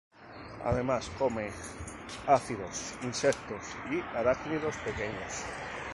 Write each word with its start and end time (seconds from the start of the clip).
Además 0.65 1.11
come 1.19 1.51
áfidos, 2.25 2.95
insectos 3.03 3.61
y 3.91 3.99
arácnidos 4.17 4.75
pequeños. 4.77 5.43